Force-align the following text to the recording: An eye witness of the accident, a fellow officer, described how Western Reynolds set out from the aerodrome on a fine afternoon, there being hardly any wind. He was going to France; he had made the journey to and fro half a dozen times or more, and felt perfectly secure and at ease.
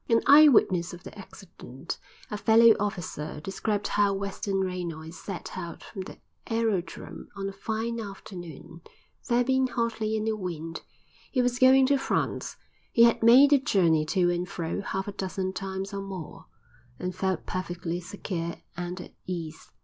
An 0.09 0.21
eye 0.25 0.47
witness 0.47 0.95
of 0.95 1.03
the 1.03 1.15
accident, 1.15 1.99
a 2.31 2.35
fellow 2.35 2.75
officer, 2.79 3.39
described 3.39 3.87
how 3.89 4.15
Western 4.15 4.61
Reynolds 4.63 5.15
set 5.19 5.55
out 5.55 5.83
from 5.83 6.01
the 6.01 6.17
aerodrome 6.49 7.27
on 7.35 7.47
a 7.47 7.53
fine 7.53 7.99
afternoon, 7.99 8.81
there 9.29 9.43
being 9.43 9.67
hardly 9.67 10.15
any 10.15 10.33
wind. 10.33 10.81
He 11.29 11.43
was 11.43 11.59
going 11.59 11.85
to 11.85 11.97
France; 11.99 12.57
he 12.91 13.03
had 13.03 13.21
made 13.21 13.51
the 13.51 13.59
journey 13.59 14.03
to 14.07 14.31
and 14.31 14.49
fro 14.49 14.81
half 14.81 15.07
a 15.07 15.11
dozen 15.11 15.53
times 15.53 15.93
or 15.93 16.01
more, 16.01 16.47
and 16.97 17.13
felt 17.15 17.45
perfectly 17.45 17.99
secure 17.99 18.55
and 18.75 18.99
at 18.99 19.13
ease. 19.27 19.69